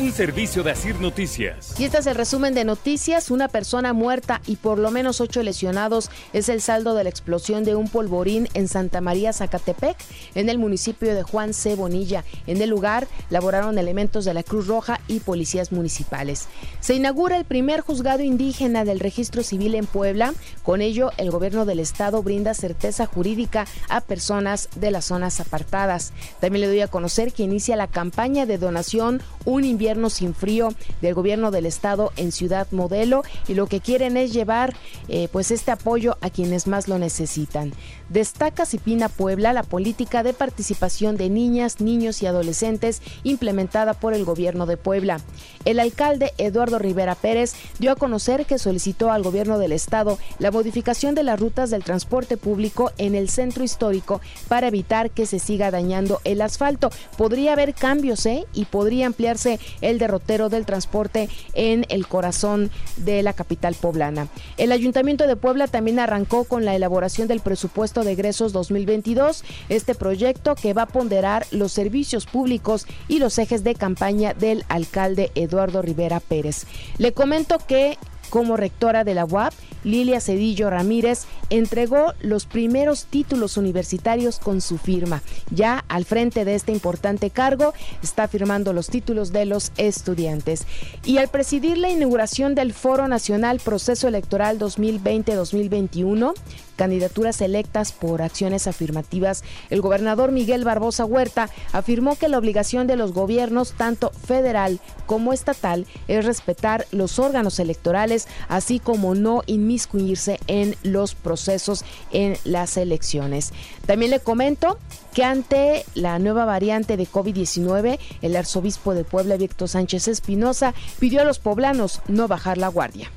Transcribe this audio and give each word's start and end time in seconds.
un 0.00 0.12
servicio 0.12 0.62
de 0.62 0.70
Asir 0.70 0.98
Noticias. 0.98 1.78
Y 1.78 1.84
este 1.84 1.98
es 1.98 2.06
el 2.06 2.14
resumen 2.14 2.54
de 2.54 2.64
noticias. 2.64 3.30
Una 3.30 3.48
persona 3.48 3.92
muerta 3.92 4.40
y 4.46 4.56
por 4.56 4.78
lo 4.78 4.90
menos 4.90 5.20
ocho 5.20 5.42
lesionados 5.42 6.10
es 6.32 6.48
el 6.48 6.62
saldo 6.62 6.94
de 6.94 7.04
la 7.04 7.10
explosión 7.10 7.64
de 7.64 7.74
un 7.74 7.86
polvorín 7.86 8.48
en 8.54 8.66
Santa 8.66 9.02
María, 9.02 9.34
Zacatepec, 9.34 9.98
en 10.34 10.48
el 10.48 10.56
municipio 10.56 11.14
de 11.14 11.22
Juan 11.22 11.52
C. 11.52 11.74
Bonilla. 11.74 12.24
En 12.46 12.62
el 12.62 12.70
lugar 12.70 13.08
laboraron 13.28 13.76
elementos 13.78 14.24
de 14.24 14.32
la 14.32 14.42
Cruz 14.42 14.66
Roja 14.68 15.00
y 15.06 15.20
policías 15.20 15.70
municipales. 15.70 16.48
Se 16.80 16.94
inaugura 16.94 17.36
el 17.36 17.44
primer 17.44 17.82
juzgado 17.82 18.22
indígena 18.22 18.86
del 18.86 19.00
registro 19.00 19.42
civil 19.42 19.74
en 19.74 19.84
Puebla. 19.84 20.32
Con 20.62 20.80
ello, 20.80 21.10
el 21.18 21.30
gobierno 21.30 21.66
del 21.66 21.78
estado 21.78 22.22
brinda 22.22 22.54
certeza 22.54 23.04
jurídica 23.04 23.66
a 23.90 24.00
personas 24.00 24.70
de 24.76 24.92
las 24.92 25.04
zonas 25.04 25.40
apartadas. 25.40 26.14
También 26.40 26.62
le 26.62 26.68
doy 26.68 26.80
a 26.80 26.88
conocer 26.88 27.34
que 27.34 27.42
inicia 27.42 27.76
la 27.76 27.86
campaña 27.86 28.46
de 28.46 28.56
donación 28.56 29.20
Un 29.44 29.64
invierno 29.64 29.89
sin 30.08 30.34
frío 30.34 30.68
del 31.00 31.14
gobierno 31.14 31.50
del 31.50 31.66
estado 31.66 32.12
en 32.16 32.30
Ciudad 32.30 32.68
Modelo 32.70 33.22
y 33.48 33.54
lo 33.54 33.66
que 33.66 33.80
quieren 33.80 34.16
es 34.16 34.32
llevar 34.32 34.74
eh, 35.08 35.28
pues 35.32 35.50
este 35.50 35.72
apoyo 35.72 36.16
a 36.20 36.30
quienes 36.30 36.68
más 36.68 36.86
lo 36.86 36.98
necesitan. 36.98 37.72
Destaca 38.08 38.66
Cipina 38.66 39.08
Puebla 39.08 39.52
la 39.52 39.64
política 39.64 40.22
de 40.22 40.32
participación 40.32 41.16
de 41.16 41.28
niñas, 41.28 41.80
niños 41.80 42.22
y 42.22 42.26
adolescentes 42.26 43.02
implementada 43.24 43.94
por 43.94 44.14
el 44.14 44.24
gobierno 44.24 44.66
de 44.66 44.76
Puebla. 44.76 45.20
El 45.64 45.80
alcalde 45.80 46.32
Eduardo 46.38 46.78
Rivera 46.78 47.16
Pérez 47.16 47.54
dio 47.80 47.90
a 47.90 47.96
conocer 47.96 48.46
que 48.46 48.58
solicitó 48.58 49.10
al 49.10 49.22
gobierno 49.22 49.58
del 49.58 49.72
estado 49.72 50.18
la 50.38 50.52
modificación 50.52 51.14
de 51.14 51.24
las 51.24 51.40
rutas 51.40 51.70
del 51.70 51.82
transporte 51.82 52.36
público 52.36 52.92
en 52.96 53.16
el 53.16 53.28
centro 53.28 53.64
histórico 53.64 54.20
para 54.48 54.68
evitar 54.68 55.10
que 55.10 55.26
se 55.26 55.40
siga 55.40 55.70
dañando 55.70 56.20
el 56.24 56.40
asfalto. 56.42 56.90
Podría 57.16 57.54
haber 57.54 57.74
cambios 57.74 58.24
¿eh? 58.26 58.46
y 58.52 58.66
podría 58.66 59.06
ampliarse 59.06 59.58
el 59.80 59.98
derrotero 59.98 60.48
del 60.48 60.66
transporte 60.66 61.28
en 61.54 61.86
el 61.88 62.06
corazón 62.06 62.70
de 62.96 63.22
la 63.22 63.32
capital 63.32 63.74
poblana. 63.74 64.28
El 64.56 64.72
Ayuntamiento 64.72 65.26
de 65.26 65.36
Puebla 65.36 65.66
también 65.66 65.98
arrancó 65.98 66.44
con 66.44 66.64
la 66.64 66.74
elaboración 66.74 67.28
del 67.28 67.40
presupuesto 67.40 68.04
de 68.04 68.12
egresos 68.12 68.52
2022, 68.52 69.44
este 69.68 69.94
proyecto 69.94 70.54
que 70.54 70.74
va 70.74 70.82
a 70.82 70.86
ponderar 70.86 71.46
los 71.50 71.72
servicios 71.72 72.26
públicos 72.26 72.86
y 73.08 73.18
los 73.18 73.38
ejes 73.38 73.64
de 73.64 73.74
campaña 73.74 74.34
del 74.34 74.64
alcalde 74.68 75.30
Eduardo 75.34 75.82
Rivera 75.82 76.20
Pérez. 76.20 76.66
Le 76.98 77.12
comento 77.12 77.58
que 77.66 77.98
como 78.30 78.56
rectora 78.56 79.04
de 79.04 79.14
la 79.14 79.24
UAP, 79.24 79.52
Lilia 79.84 80.20
Cedillo 80.20 80.70
Ramírez 80.70 81.24
entregó 81.50 82.14
los 82.20 82.46
primeros 82.46 83.06
títulos 83.06 83.56
universitarios 83.56 84.38
con 84.38 84.60
su 84.60 84.78
firma. 84.78 85.22
Ya 85.50 85.84
al 85.88 86.04
frente 86.04 86.44
de 86.44 86.54
este 86.54 86.72
importante 86.72 87.30
cargo 87.30 87.74
está 88.02 88.28
firmando 88.28 88.72
los 88.72 88.88
títulos 88.88 89.32
de 89.32 89.46
los 89.46 89.72
estudiantes. 89.76 90.66
Y 91.04 91.18
al 91.18 91.28
presidir 91.28 91.78
la 91.78 91.90
inauguración 91.90 92.54
del 92.54 92.72
Foro 92.72 93.08
Nacional 93.08 93.60
Proceso 93.60 94.08
Electoral 94.08 94.58
2020-2021, 94.58 96.34
candidaturas 96.80 97.42
electas 97.42 97.92
por 97.92 98.22
acciones 98.22 98.66
afirmativas, 98.66 99.44
el 99.68 99.82
gobernador 99.82 100.32
Miguel 100.32 100.64
Barbosa 100.64 101.04
Huerta 101.04 101.50
afirmó 101.74 102.16
que 102.16 102.30
la 102.30 102.38
obligación 102.38 102.86
de 102.86 102.96
los 102.96 103.12
gobiernos, 103.12 103.72
tanto 103.72 104.12
federal 104.12 104.80
como 105.04 105.34
estatal, 105.34 105.86
es 106.08 106.24
respetar 106.24 106.86
los 106.90 107.18
órganos 107.18 107.58
electorales, 107.58 108.28
así 108.48 108.78
como 108.78 109.14
no 109.14 109.42
inmiscuirse 109.44 110.40
en 110.46 110.74
los 110.82 111.14
procesos 111.14 111.84
en 112.12 112.38
las 112.44 112.78
elecciones. 112.78 113.52
También 113.84 114.10
le 114.10 114.20
comento 114.20 114.78
que 115.12 115.22
ante 115.22 115.84
la 115.92 116.18
nueva 116.18 116.46
variante 116.46 116.96
de 116.96 117.06
COVID-19, 117.06 117.98
el 118.22 118.36
arzobispo 118.36 118.94
de 118.94 119.04
Puebla, 119.04 119.36
Víctor 119.36 119.68
Sánchez 119.68 120.08
Espinosa, 120.08 120.72
pidió 120.98 121.20
a 121.20 121.24
los 121.24 121.40
poblanos 121.40 122.00
no 122.08 122.26
bajar 122.26 122.56
la 122.56 122.68
guardia. 122.68 123.10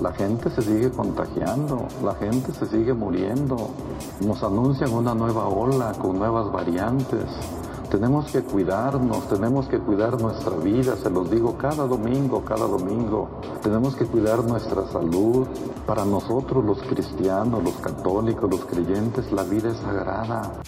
La 0.00 0.12
gente 0.12 0.48
se 0.50 0.62
sigue 0.62 0.90
contagiando, 0.90 1.86
la 2.02 2.14
gente 2.14 2.52
se 2.52 2.66
sigue 2.66 2.94
muriendo. 2.94 3.56
Nos 4.20 4.42
anuncian 4.42 4.92
una 4.92 5.14
nueva 5.14 5.46
ola 5.48 5.92
con 6.00 6.18
nuevas 6.18 6.50
variantes. 6.50 7.26
Tenemos 7.90 8.32
que 8.32 8.42
cuidarnos, 8.42 9.28
tenemos 9.28 9.68
que 9.68 9.78
cuidar 9.78 10.18
nuestra 10.18 10.56
vida, 10.56 10.96
se 10.96 11.10
los 11.10 11.30
digo 11.30 11.58
cada 11.58 11.86
domingo, 11.86 12.42
cada 12.42 12.66
domingo. 12.66 13.28
Tenemos 13.62 13.94
que 13.94 14.06
cuidar 14.06 14.42
nuestra 14.44 14.88
salud. 14.88 15.46
Para 15.86 16.06
nosotros 16.06 16.64
los 16.64 16.82
cristianos, 16.84 17.62
los 17.62 17.74
católicos, 17.74 18.50
los 18.50 18.64
creyentes, 18.64 19.30
la 19.30 19.42
vida 19.42 19.70
es 19.70 19.76
sagrada. 19.76 20.62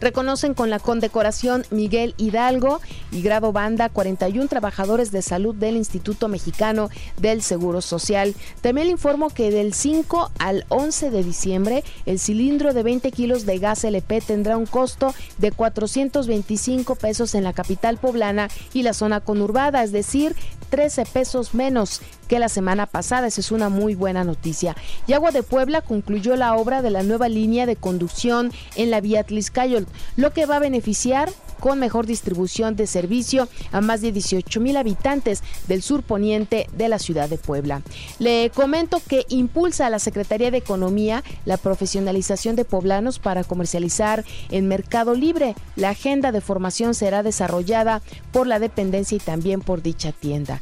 Reconocen 0.00 0.54
con 0.54 0.70
la 0.70 0.78
condecoración 0.78 1.64
Miguel 1.70 2.14
Hidalgo 2.18 2.80
y 3.10 3.22
grado 3.22 3.52
banda 3.52 3.88
41 3.88 4.48
trabajadores 4.48 5.10
de 5.10 5.22
salud 5.22 5.54
del 5.54 5.76
Instituto 5.76 6.28
Mexicano 6.28 6.90
del 7.18 7.42
Seguro 7.42 7.80
Social. 7.80 8.34
También 8.60 8.88
le 8.88 8.92
informo 8.92 9.30
que 9.30 9.50
del 9.50 9.72
5 9.72 10.30
al 10.38 10.64
11 10.68 11.10
de 11.10 11.24
diciembre 11.24 11.84
el 12.04 12.18
cilindro 12.18 12.74
de 12.74 12.82
20 12.82 13.10
kilos 13.12 13.46
de 13.46 13.58
gas 13.58 13.84
LP 13.84 14.20
tendrá 14.20 14.56
un 14.56 14.66
costo 14.66 15.14
de 15.38 15.52
425 15.52 16.94
pesos 16.96 17.34
en 17.34 17.44
la 17.44 17.52
capital 17.52 17.96
poblana 17.96 18.48
y 18.72 18.82
la 18.82 18.92
zona 18.92 19.20
conurbada, 19.20 19.82
es 19.82 19.92
decir, 19.92 20.36
13 20.70 21.04
pesos 21.06 21.54
menos 21.54 22.00
que 22.26 22.38
la 22.38 22.48
semana 22.48 22.86
pasada. 22.86 23.26
Esa 23.26 23.40
es 23.40 23.52
una 23.52 23.68
muy 23.68 23.94
buena 23.94 24.24
noticia. 24.24 24.76
Y 25.06 25.12
Agua 25.12 25.30
de 25.30 25.42
Puebla 25.42 25.80
concluyó 25.80 26.36
la 26.36 26.54
obra 26.56 26.82
de 26.82 26.90
la 26.90 27.02
nueva 27.02 27.28
línea 27.28 27.66
de 27.66 27.76
conducción 27.76 28.52
en 28.74 28.90
la 28.90 29.00
vía 29.00 29.24
Tliscayol, 29.24 29.86
lo 30.16 30.32
que 30.32 30.46
va 30.46 30.56
a 30.56 30.60
beneficiar 30.60 31.30
con 31.60 31.78
mejor 31.78 32.06
distribución 32.06 32.76
de 32.76 32.86
servicio 32.86 33.48
a 33.72 33.80
más 33.80 34.00
de 34.00 34.12
18 34.12 34.60
mil 34.60 34.76
habitantes 34.76 35.42
del 35.68 35.82
sur 35.82 36.02
poniente 36.02 36.68
de 36.76 36.88
la 36.88 36.98
ciudad 36.98 37.28
de 37.28 37.38
Puebla. 37.38 37.82
Le 38.18 38.50
comento 38.54 39.00
que 39.06 39.24
impulsa 39.28 39.86
a 39.86 39.90
la 39.90 39.98
Secretaría 39.98 40.50
de 40.50 40.58
Economía 40.58 41.22
la 41.44 41.56
profesionalización 41.56 42.56
de 42.56 42.64
poblanos 42.64 43.18
para 43.18 43.44
comercializar 43.44 44.24
en 44.50 44.68
Mercado 44.68 45.14
Libre. 45.14 45.54
La 45.76 45.90
agenda 45.90 46.32
de 46.32 46.40
formación 46.40 46.94
será 46.94 47.22
desarrollada 47.22 48.02
por 48.32 48.46
la 48.46 48.58
dependencia 48.58 49.16
y 49.16 49.20
también 49.20 49.60
por 49.60 49.82
dicha 49.82 50.12
tienda. 50.12 50.60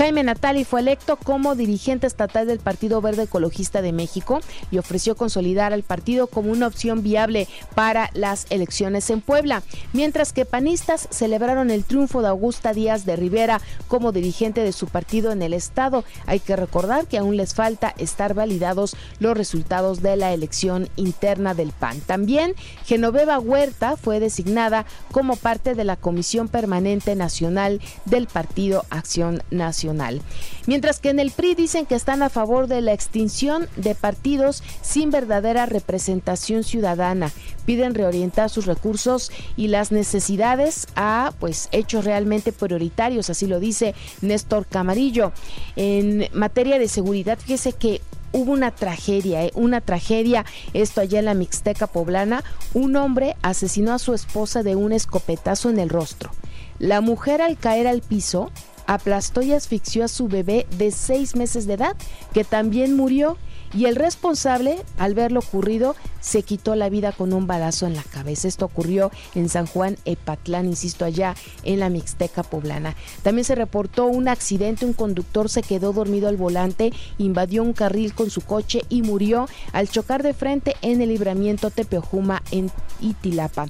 Jaime 0.00 0.22
Natali 0.22 0.64
fue 0.64 0.80
electo 0.80 1.16
como 1.16 1.54
dirigente 1.54 2.06
estatal 2.06 2.46
del 2.46 2.58
Partido 2.58 3.02
Verde 3.02 3.24
Ecologista 3.24 3.82
de 3.82 3.92
México 3.92 4.40
y 4.70 4.78
ofreció 4.78 5.14
consolidar 5.14 5.74
al 5.74 5.82
partido 5.82 6.26
como 6.26 6.50
una 6.50 6.68
opción 6.68 7.02
viable 7.02 7.48
para 7.74 8.08
las 8.14 8.46
elecciones 8.48 9.10
en 9.10 9.20
Puebla, 9.20 9.62
mientras 9.92 10.32
que 10.32 10.46
panistas 10.46 11.06
celebraron 11.10 11.70
el 11.70 11.84
triunfo 11.84 12.22
de 12.22 12.28
Augusta 12.28 12.72
Díaz 12.72 13.04
de 13.04 13.16
Rivera 13.16 13.60
como 13.88 14.10
dirigente 14.10 14.62
de 14.62 14.72
su 14.72 14.86
partido 14.86 15.32
en 15.32 15.42
el 15.42 15.52
estado. 15.52 16.04
Hay 16.24 16.40
que 16.40 16.56
recordar 16.56 17.06
que 17.06 17.18
aún 17.18 17.36
les 17.36 17.54
falta 17.54 17.94
estar 17.98 18.32
validados 18.32 18.96
los 19.18 19.36
resultados 19.36 20.00
de 20.00 20.16
la 20.16 20.32
elección 20.32 20.88
interna 20.96 21.52
del 21.52 21.72
PAN. 21.72 22.00
También 22.00 22.54
Genoveva 22.86 23.38
Huerta 23.38 23.98
fue 23.98 24.18
designada 24.18 24.86
como 25.12 25.36
parte 25.36 25.74
de 25.74 25.84
la 25.84 25.96
Comisión 25.96 26.48
Permanente 26.48 27.14
Nacional 27.16 27.82
del 28.06 28.28
Partido 28.28 28.86
Acción 28.88 29.42
Nacional. 29.50 29.59
Mientras 30.66 31.00
que 31.00 31.10
en 31.10 31.20
el 31.20 31.30
PRI 31.30 31.54
dicen 31.54 31.86
que 31.86 31.94
están 31.94 32.22
a 32.22 32.28
favor 32.28 32.66
de 32.66 32.80
la 32.80 32.92
extinción 32.92 33.68
de 33.76 33.94
partidos 33.94 34.62
sin 34.82 35.10
verdadera 35.10 35.66
representación 35.66 36.64
ciudadana. 36.64 37.30
Piden 37.66 37.94
reorientar 37.94 38.50
sus 38.50 38.66
recursos 38.66 39.30
y 39.56 39.68
las 39.68 39.92
necesidades 39.92 40.86
a 40.96 41.32
pues 41.38 41.68
hechos 41.72 42.04
realmente 42.04 42.52
prioritarios, 42.52 43.30
así 43.30 43.46
lo 43.46 43.60
dice 43.60 43.94
Néstor 44.20 44.66
Camarillo. 44.66 45.32
En 45.76 46.28
materia 46.32 46.78
de 46.78 46.88
seguridad, 46.88 47.38
fíjese 47.38 47.72
que 47.72 48.00
hubo 48.32 48.52
una 48.52 48.70
tragedia, 48.70 49.44
¿eh? 49.44 49.50
una 49.54 49.80
tragedia, 49.80 50.44
esto 50.72 51.00
allá 51.00 51.18
en 51.18 51.24
la 51.24 51.34
Mixteca 51.34 51.86
poblana, 51.86 52.44
un 52.74 52.96
hombre 52.96 53.36
asesinó 53.42 53.92
a 53.92 53.98
su 53.98 54.14
esposa 54.14 54.62
de 54.62 54.76
un 54.76 54.92
escopetazo 54.92 55.70
en 55.70 55.78
el 55.78 55.88
rostro. 55.88 56.30
La 56.78 57.00
mujer 57.00 57.42
al 57.42 57.58
caer 57.58 57.86
al 57.86 58.00
piso 58.00 58.50
aplastó 58.90 59.40
y 59.40 59.52
asfixió 59.52 60.04
a 60.04 60.08
su 60.08 60.26
bebé 60.26 60.66
de 60.76 60.90
seis 60.90 61.36
meses 61.36 61.66
de 61.66 61.74
edad, 61.74 61.96
que 62.32 62.42
también 62.42 62.96
murió. 62.96 63.36
Y 63.72 63.84
el 63.84 63.94
responsable, 63.94 64.84
al 64.98 65.14
ver 65.14 65.30
lo 65.30 65.38
ocurrido, 65.38 65.94
se 66.20 66.42
quitó 66.42 66.74
la 66.74 66.88
vida 66.88 67.12
con 67.12 67.32
un 67.32 67.46
balazo 67.46 67.86
en 67.86 67.94
la 67.94 68.02
cabeza. 68.02 68.48
Esto 68.48 68.66
ocurrió 68.66 69.10
en 69.34 69.48
San 69.48 69.66
Juan 69.66 69.96
Epatlán, 70.04 70.66
insisto, 70.66 71.04
allá 71.04 71.34
en 71.64 71.80
la 71.80 71.90
Mixteca 71.90 72.42
poblana. 72.42 72.94
También 73.22 73.44
se 73.44 73.54
reportó 73.54 74.06
un 74.06 74.28
accidente, 74.28 74.86
un 74.86 74.92
conductor 74.92 75.48
se 75.48 75.62
quedó 75.62 75.92
dormido 75.92 76.28
al 76.28 76.36
volante, 76.36 76.92
invadió 77.18 77.62
un 77.62 77.72
carril 77.72 78.14
con 78.14 78.30
su 78.30 78.40
coche 78.42 78.82
y 78.88 79.02
murió 79.02 79.48
al 79.72 79.88
chocar 79.88 80.22
de 80.22 80.34
frente 80.34 80.76
en 80.82 81.00
el 81.00 81.08
libramiento 81.08 81.70
Tepeojuma 81.70 82.42
en 82.50 82.70
Itilapa. 83.00 83.66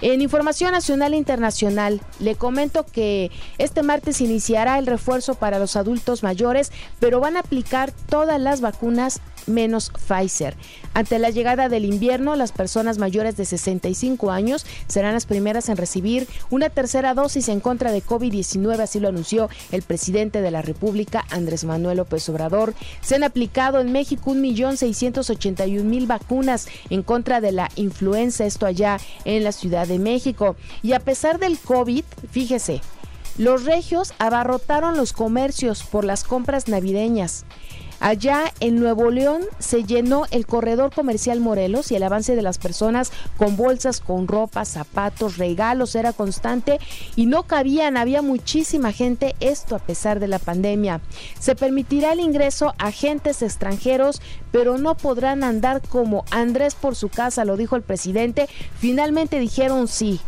En 0.00 0.20
información 0.20 0.72
nacional 0.72 1.14
e 1.14 1.16
internacional, 1.16 2.00
le 2.18 2.34
comento 2.34 2.84
que 2.84 3.30
este 3.58 3.84
martes 3.84 4.20
iniciará 4.20 4.78
el 4.78 4.86
refuerzo 4.86 5.36
para 5.36 5.60
los 5.60 5.76
adultos 5.76 6.24
mayores, 6.24 6.72
pero 6.98 7.20
van 7.20 7.36
a 7.36 7.40
aplicar 7.40 7.92
todas 8.08 8.40
las 8.40 8.60
vacunas 8.60 9.20
menos 9.46 9.90
Pfizer. 9.90 10.56
Ante 10.94 11.18
la 11.20 11.30
llegada 11.30 11.68
del 11.68 11.84
invierno, 11.92 12.36
las 12.36 12.52
personas 12.52 12.98
mayores 12.98 13.36
de 13.36 13.44
65 13.44 14.30
años 14.30 14.66
serán 14.86 15.14
las 15.14 15.26
primeras 15.26 15.68
en 15.68 15.76
recibir 15.76 16.26
una 16.50 16.70
tercera 16.70 17.14
dosis 17.14 17.48
en 17.48 17.60
contra 17.60 17.92
de 17.92 18.02
COVID-19, 18.02 18.80
así 18.80 19.00
lo 19.00 19.08
anunció 19.08 19.48
el 19.70 19.82
presidente 19.82 20.40
de 20.40 20.50
la 20.50 20.62
República, 20.62 21.24
Andrés 21.30 21.64
Manuel 21.64 21.98
López 21.98 22.28
Obrador. 22.28 22.74
Se 23.00 23.14
han 23.14 23.24
aplicado 23.24 23.80
en 23.80 23.92
México 23.92 24.32
1.681.000 24.32 26.06
vacunas 26.06 26.68
en 26.90 27.02
contra 27.02 27.40
de 27.40 27.52
la 27.52 27.70
influenza, 27.76 28.44
esto 28.44 28.66
allá 28.66 28.98
en 29.24 29.44
la 29.44 29.52
Ciudad 29.52 29.86
de 29.86 29.98
México. 29.98 30.56
Y 30.82 30.92
a 30.92 31.00
pesar 31.00 31.38
del 31.38 31.58
COVID, 31.58 32.04
fíjese, 32.30 32.80
los 33.38 33.64
regios 33.64 34.12
abarrotaron 34.18 34.96
los 34.96 35.12
comercios 35.12 35.82
por 35.84 36.04
las 36.04 36.24
compras 36.24 36.68
navideñas. 36.68 37.44
Allá 38.02 38.52
en 38.58 38.80
Nuevo 38.80 39.12
León 39.12 39.42
se 39.60 39.84
llenó 39.84 40.24
el 40.32 40.44
corredor 40.44 40.92
comercial 40.92 41.38
Morelos 41.38 41.92
y 41.92 41.94
el 41.94 42.02
avance 42.02 42.34
de 42.34 42.42
las 42.42 42.58
personas 42.58 43.12
con 43.36 43.56
bolsas, 43.56 44.00
con 44.00 44.26
ropa, 44.26 44.64
zapatos, 44.64 45.36
regalos 45.36 45.94
era 45.94 46.12
constante 46.12 46.80
y 47.14 47.26
no 47.26 47.44
cabían, 47.44 47.96
había 47.96 48.20
muchísima 48.20 48.90
gente, 48.90 49.36
esto 49.38 49.76
a 49.76 49.78
pesar 49.78 50.18
de 50.18 50.26
la 50.26 50.40
pandemia. 50.40 51.00
Se 51.38 51.54
permitirá 51.54 52.14
el 52.14 52.18
ingreso 52.18 52.74
a 52.76 52.88
agentes 52.88 53.40
extranjeros, 53.40 54.20
pero 54.50 54.78
no 54.78 54.96
podrán 54.96 55.44
andar 55.44 55.80
como 55.80 56.24
Andrés 56.32 56.74
por 56.74 56.96
su 56.96 57.08
casa, 57.08 57.44
lo 57.44 57.56
dijo 57.56 57.76
el 57.76 57.82
presidente. 57.82 58.48
Finalmente 58.80 59.38
dijeron 59.38 59.86
sí, 59.86 60.18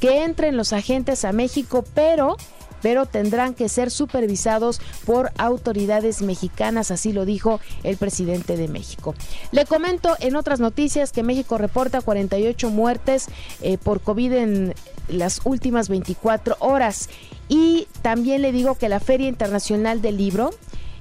que 0.00 0.22
entren 0.22 0.58
los 0.58 0.74
agentes 0.74 1.24
a 1.24 1.32
México, 1.32 1.82
pero 1.94 2.36
pero 2.82 3.06
tendrán 3.06 3.54
que 3.54 3.68
ser 3.68 3.90
supervisados 3.90 4.80
por 5.06 5.30
autoridades 5.38 6.22
mexicanas, 6.22 6.90
así 6.90 7.12
lo 7.12 7.24
dijo 7.24 7.60
el 7.82 7.96
presidente 7.96 8.56
de 8.56 8.68
México. 8.68 9.14
Le 9.52 9.64
comento 9.64 10.16
en 10.20 10.36
otras 10.36 10.60
noticias 10.60 11.12
que 11.12 11.22
México 11.22 11.58
reporta 11.58 12.00
48 12.00 12.70
muertes 12.70 13.28
eh, 13.62 13.78
por 13.78 14.00
COVID 14.00 14.32
en 14.32 14.74
las 15.08 15.40
últimas 15.44 15.88
24 15.88 16.56
horas 16.60 17.08
y 17.48 17.86
también 18.02 18.42
le 18.42 18.52
digo 18.52 18.76
que 18.76 18.88
la 18.88 19.00
Feria 19.00 19.28
Internacional 19.28 20.00
del 20.00 20.16
Libro 20.16 20.50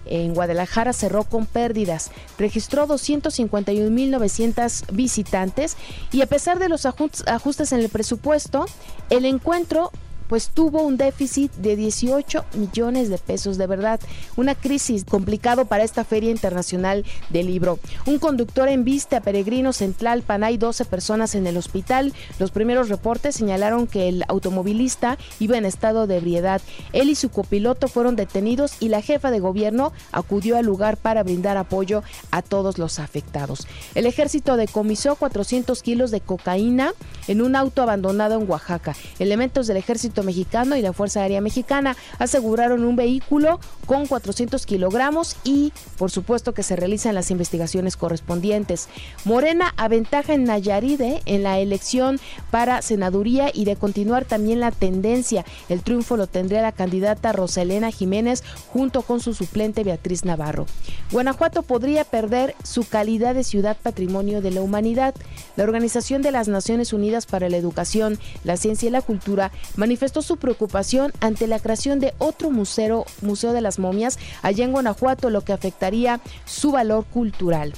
en 0.05 0.33
Guadalajara 0.33 0.93
cerró 0.93 1.23
con 1.23 1.45
pérdidas. 1.45 2.11
Registró 2.37 2.87
251.900 2.87 4.91
visitantes 4.91 5.77
y 6.11 6.21
a 6.21 6.25
pesar 6.25 6.59
de 6.59 6.69
los 6.69 6.85
ajustes 6.85 7.71
en 7.71 7.79
el 7.79 7.89
presupuesto, 7.89 8.65
el 9.09 9.25
encuentro 9.25 9.91
pues 10.31 10.47
tuvo 10.47 10.81
un 10.81 10.95
déficit 10.95 11.51
de 11.55 11.75
18 11.75 12.45
millones 12.53 13.09
de 13.09 13.17
pesos. 13.17 13.57
De 13.57 13.67
verdad, 13.67 13.99
una 14.37 14.55
crisis 14.55 15.03
complicado 15.03 15.65
para 15.65 15.83
esta 15.83 16.05
Feria 16.05 16.31
Internacional 16.31 17.03
del 17.31 17.47
Libro. 17.47 17.79
Un 18.05 18.17
conductor 18.17 18.69
en 18.69 18.85
vista 18.85 19.17
a 19.17 19.19
peregrinos 19.19 19.81
en 19.81 19.93
Tlalpan. 19.93 20.45
Hay 20.45 20.55
12 20.55 20.85
personas 20.85 21.35
en 21.35 21.47
el 21.47 21.57
hospital. 21.57 22.13
Los 22.39 22.51
primeros 22.51 22.87
reportes 22.87 23.35
señalaron 23.35 23.87
que 23.87 24.07
el 24.07 24.23
automovilista 24.29 25.17
iba 25.41 25.57
en 25.57 25.65
estado 25.65 26.07
de 26.07 26.19
ebriedad. 26.19 26.61
Él 26.93 27.09
y 27.09 27.15
su 27.15 27.27
copiloto 27.27 27.89
fueron 27.89 28.15
detenidos 28.15 28.75
y 28.79 28.87
la 28.87 29.01
jefa 29.01 29.31
de 29.31 29.41
gobierno 29.41 29.91
acudió 30.13 30.55
al 30.55 30.65
lugar 30.65 30.95
para 30.95 31.23
brindar 31.23 31.57
apoyo 31.57 32.03
a 32.31 32.41
todos 32.41 32.77
los 32.77 32.99
afectados. 32.99 33.67
El 33.95 34.05
ejército 34.05 34.55
decomisó 34.55 35.17
400 35.17 35.83
kilos 35.83 36.09
de 36.09 36.21
cocaína 36.21 36.93
en 37.27 37.41
un 37.41 37.57
auto 37.57 37.81
abandonado 37.81 38.39
en 38.39 38.49
Oaxaca. 38.49 38.95
Elementos 39.19 39.67
del 39.67 39.75
ejército 39.75 40.20
Mexicano 40.23 40.75
y 40.75 40.81
la 40.81 40.93
Fuerza 40.93 41.21
Aérea 41.21 41.41
Mexicana 41.41 41.95
aseguraron 42.19 42.83
un 42.83 42.95
vehículo 42.95 43.59
con 43.85 44.07
400 44.07 44.65
kilogramos 44.65 45.35
y 45.43 45.73
por 45.97 46.11
supuesto 46.11 46.53
que 46.53 46.63
se 46.63 46.75
realizan 46.75 47.15
las 47.15 47.31
investigaciones 47.31 47.97
correspondientes. 47.97 48.87
Morena 49.25 49.73
aventaja 49.77 50.33
en 50.33 50.43
Nayaride 50.43 51.21
en 51.25 51.43
la 51.43 51.59
elección 51.59 52.19
para 52.49 52.81
senaduría 52.81 53.49
y 53.53 53.65
de 53.65 53.75
continuar 53.75 54.25
también 54.25 54.59
la 54.59 54.71
tendencia. 54.71 55.45
El 55.69 55.81
triunfo 55.81 56.17
lo 56.17 56.27
tendría 56.27 56.61
la 56.61 56.71
candidata 56.71 57.31
Roselena 57.31 57.91
Jiménez 57.91 58.43
junto 58.67 59.01
con 59.01 59.19
su 59.19 59.33
suplente 59.33 59.83
Beatriz 59.83 60.25
Navarro. 60.25 60.65
Guanajuato 61.11 61.63
podría 61.63 62.03
perder 62.03 62.55
su 62.63 62.87
calidad 62.87 63.35
de 63.35 63.43
ciudad 63.43 63.77
patrimonio 63.81 64.41
de 64.41 64.51
la 64.51 64.61
humanidad. 64.61 65.15
La 65.55 65.63
Organización 65.63 66.21
de 66.21 66.31
las 66.31 66.47
Naciones 66.47 66.93
Unidas 66.93 67.25
para 67.25 67.49
la 67.49 67.57
Educación, 67.57 68.19
la 68.43 68.57
Ciencia 68.57 68.87
y 68.87 68.91
la 68.91 69.01
Cultura 69.01 69.51
manifestó 69.75 70.10
su 70.19 70.35
preocupación 70.35 71.13
ante 71.21 71.47
la 71.47 71.59
creación 71.59 72.01
de 72.01 72.13
otro 72.17 72.51
museo, 72.51 73.05
Museo 73.21 73.53
de 73.53 73.61
las 73.61 73.79
Momias 73.79 74.19
allá 74.41 74.65
en 74.65 74.73
Guanajuato, 74.73 75.29
lo 75.29 75.41
que 75.41 75.53
afectaría 75.53 76.19
su 76.43 76.73
valor 76.73 77.05
cultural. 77.05 77.73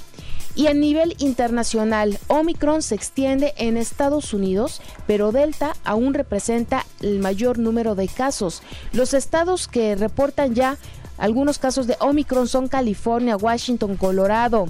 Y 0.56 0.68
a 0.68 0.74
nivel 0.74 1.16
internacional, 1.18 2.18
Omicron 2.28 2.82
se 2.82 2.94
extiende 2.94 3.54
en 3.56 3.76
Estados 3.76 4.32
Unidos, 4.32 4.80
pero 5.06 5.32
Delta 5.32 5.74
aún 5.84 6.14
representa 6.14 6.86
el 7.00 7.18
mayor 7.18 7.58
número 7.58 7.94
de 7.94 8.06
casos. 8.06 8.62
Los 8.92 9.14
estados 9.14 9.66
que 9.66 9.96
reportan 9.96 10.54
ya 10.54 10.78
algunos 11.18 11.58
casos 11.58 11.86
de 11.86 11.96
Omicron 12.00 12.46
son 12.46 12.68
California, 12.68 13.36
Washington, 13.36 13.96
Colorado, 13.96 14.66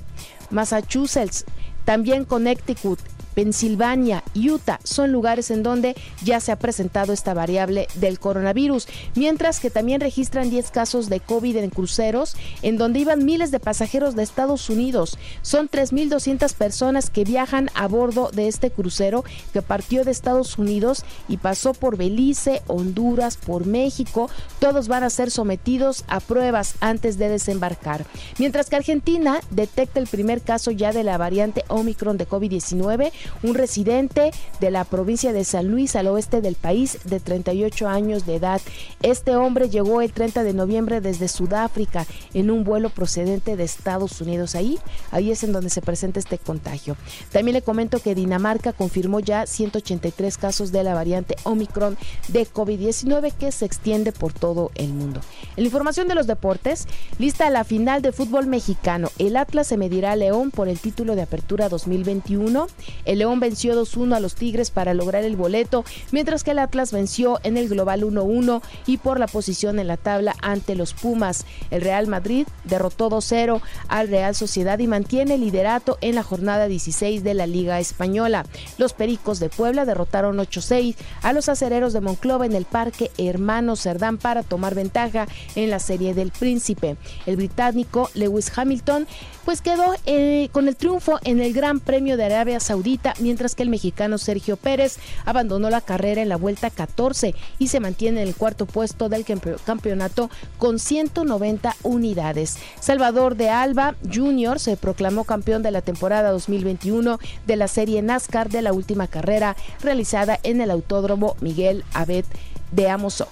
Massachusetts, 0.50 1.44
también 1.84 2.24
Connecticut, 2.24 2.98
Pensilvania, 3.34 4.22
Utah 4.34 4.80
son 4.84 5.12
lugares 5.12 5.50
en 5.50 5.62
donde 5.62 5.96
ya 6.22 6.40
se 6.40 6.52
ha 6.52 6.58
presentado 6.58 7.12
esta 7.12 7.34
variable 7.34 7.88
del 7.94 8.18
coronavirus, 8.18 8.86
mientras 9.14 9.60
que 9.60 9.70
también 9.70 10.00
registran 10.00 10.50
10 10.50 10.70
casos 10.70 11.08
de 11.08 11.20
COVID 11.20 11.56
en 11.56 11.70
cruceros, 11.70 12.36
en 12.62 12.78
donde 12.78 13.00
iban 13.00 13.24
miles 13.24 13.50
de 13.50 13.60
pasajeros 13.60 14.14
de 14.14 14.22
Estados 14.22 14.70
Unidos. 14.70 15.18
Son 15.42 15.68
3.200 15.68 16.54
personas 16.54 17.10
que 17.10 17.24
viajan 17.24 17.70
a 17.74 17.88
bordo 17.88 18.30
de 18.32 18.48
este 18.48 18.70
crucero 18.70 19.24
que 19.52 19.62
partió 19.62 20.04
de 20.04 20.10
Estados 20.10 20.58
Unidos 20.58 21.04
y 21.28 21.38
pasó 21.38 21.74
por 21.74 21.96
Belice, 21.96 22.62
Honduras, 22.66 23.36
por 23.36 23.66
México. 23.66 24.30
Todos 24.60 24.88
van 24.88 25.04
a 25.04 25.10
ser 25.10 25.30
sometidos 25.30 26.04
a 26.08 26.20
pruebas 26.20 26.74
antes 26.80 27.18
de 27.18 27.28
desembarcar. 27.28 28.06
Mientras 28.38 28.70
que 28.70 28.76
Argentina 28.76 29.40
detecta 29.50 30.00
el 30.00 30.06
primer 30.06 30.42
caso 30.42 30.70
ya 30.70 30.92
de 30.92 31.04
la 31.04 31.18
variante 31.18 31.64
Omicron 31.68 32.16
de 32.16 32.28
COVID-19, 32.28 33.12
un 33.42 33.54
residente 33.54 34.30
de 34.60 34.70
la 34.70 34.84
provincia 34.84 35.32
de 35.32 35.44
San 35.44 35.68
Luis 35.68 35.96
al 35.96 36.06
oeste 36.08 36.40
del 36.40 36.54
país 36.54 36.98
de 37.04 37.20
38 37.20 37.88
años 37.88 38.26
de 38.26 38.36
edad. 38.36 38.60
Este 39.02 39.36
hombre 39.36 39.68
llegó 39.68 40.00
el 40.00 40.12
30 40.12 40.44
de 40.44 40.52
noviembre 40.52 41.00
desde 41.00 41.28
Sudáfrica 41.28 42.06
en 42.32 42.50
un 42.50 42.64
vuelo 42.64 42.90
procedente 42.90 43.56
de 43.56 43.64
Estados 43.64 44.20
Unidos. 44.20 44.54
Ahí, 44.54 44.78
ahí 45.10 45.30
es 45.30 45.44
en 45.44 45.52
donde 45.52 45.70
se 45.70 45.82
presenta 45.82 46.20
este 46.20 46.38
contagio. 46.38 46.96
También 47.32 47.54
le 47.54 47.62
comento 47.62 47.98
que 47.98 48.14
Dinamarca 48.14 48.72
confirmó 48.72 49.20
ya 49.20 49.46
183 49.46 50.38
casos 50.38 50.72
de 50.72 50.82
la 50.82 50.94
variante 50.94 51.36
Omicron 51.44 51.96
de 52.28 52.46
COVID-19 52.46 53.32
que 53.32 53.52
se 53.52 53.64
extiende 53.64 54.12
por 54.12 54.32
todo 54.32 54.70
el 54.74 54.92
mundo. 54.92 55.20
En 55.56 55.64
la 55.64 55.68
información 55.68 56.08
de 56.08 56.14
los 56.14 56.26
deportes, 56.26 56.86
lista 57.18 57.50
la 57.50 57.64
final 57.64 58.02
de 58.02 58.12
fútbol 58.12 58.46
mexicano. 58.46 59.10
El 59.18 59.36
Atlas 59.36 59.66
se 59.66 59.76
medirá 59.76 60.12
a 60.12 60.16
León 60.16 60.50
por 60.50 60.68
el 60.68 60.78
título 60.78 61.16
de 61.16 61.22
apertura 61.22 61.68
2021. 61.68 62.66
El 63.04 63.13
León 63.16 63.40
venció 63.40 63.74
2-1 63.74 64.16
a 64.16 64.20
los 64.20 64.34
Tigres 64.34 64.70
para 64.70 64.94
lograr 64.94 65.24
el 65.24 65.36
boleto, 65.36 65.84
mientras 66.12 66.44
que 66.44 66.52
el 66.52 66.58
Atlas 66.58 66.92
venció 66.92 67.40
en 67.42 67.56
el 67.56 67.68
global 67.68 68.02
1-1 68.02 68.62
y 68.86 68.98
por 68.98 69.18
la 69.18 69.26
posición 69.26 69.78
en 69.78 69.86
la 69.86 69.96
tabla 69.96 70.34
ante 70.42 70.74
los 70.74 70.94
Pumas. 70.94 71.46
El 71.70 71.82
Real 71.82 72.06
Madrid 72.06 72.46
derrotó 72.64 73.10
2-0 73.10 73.60
al 73.88 74.08
Real 74.08 74.34
Sociedad 74.34 74.78
y 74.78 74.86
mantiene 74.86 75.34
el 75.34 75.40
liderato 75.40 75.98
en 76.00 76.14
la 76.14 76.22
jornada 76.22 76.66
16 76.66 77.22
de 77.22 77.34
la 77.34 77.46
Liga 77.46 77.80
Española. 77.80 78.46
Los 78.78 78.92
Pericos 78.92 79.40
de 79.40 79.48
Puebla 79.48 79.84
derrotaron 79.84 80.38
8-6 80.38 80.96
a 81.22 81.32
los 81.32 81.48
Acereros 81.48 81.92
de 81.92 82.00
Monclova 82.00 82.46
en 82.46 82.54
el 82.54 82.64
Parque 82.64 83.10
Hermano 83.18 83.76
Cerdán 83.76 84.18
para 84.18 84.42
tomar 84.42 84.74
ventaja 84.74 85.26
en 85.54 85.70
la 85.70 85.78
Serie 85.78 86.14
del 86.14 86.30
Príncipe. 86.30 86.96
El 87.26 87.36
británico 87.36 88.10
Lewis 88.14 88.50
Hamilton 88.56 89.06
pues 89.44 89.60
quedó 89.60 89.94
eh, 90.06 90.48
con 90.52 90.68
el 90.68 90.76
triunfo 90.76 91.18
en 91.24 91.40
el 91.40 91.52
Gran 91.52 91.80
Premio 91.80 92.16
de 92.16 92.24
Arabia 92.24 92.60
Saudita, 92.60 93.03
mientras 93.20 93.54
que 93.54 93.62
el 93.62 93.68
mexicano 93.68 94.16
Sergio 94.16 94.56
Pérez 94.56 94.98
abandonó 95.26 95.68
la 95.68 95.82
carrera 95.82 96.22
en 96.22 96.30
la 96.30 96.36
vuelta 96.36 96.70
14 96.70 97.34
y 97.58 97.68
se 97.68 97.80
mantiene 97.80 98.22
en 98.22 98.28
el 98.28 98.34
cuarto 98.34 98.64
puesto 98.64 99.08
del 99.08 99.26
campeonato 99.64 100.30
con 100.56 100.78
190 100.78 101.76
unidades. 101.82 102.56
Salvador 102.80 103.36
de 103.36 103.50
Alba 103.50 103.96
Jr. 104.12 104.58
se 104.58 104.76
proclamó 104.76 105.24
campeón 105.24 105.62
de 105.62 105.70
la 105.70 105.82
temporada 105.82 106.30
2021 106.30 107.18
de 107.46 107.56
la 107.56 107.68
serie 107.68 108.00
NASCAR 108.00 108.48
de 108.48 108.62
la 108.62 108.72
última 108.72 109.06
carrera 109.06 109.56
realizada 109.82 110.38
en 110.42 110.60
el 110.60 110.70
Autódromo 110.70 111.36
Miguel 111.40 111.84
Abed 111.92 112.24
de 112.72 112.88
Amozoc. 112.88 113.30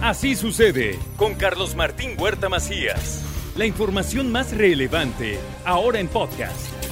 Así 0.00 0.34
sucede 0.34 0.98
con 1.16 1.34
Carlos 1.34 1.76
Martín 1.76 2.16
Huerta 2.18 2.48
Macías. 2.48 3.22
La 3.56 3.66
información 3.66 4.32
más 4.32 4.56
relevante, 4.56 5.38
ahora 5.64 6.00
en 6.00 6.08
podcast. 6.08 6.91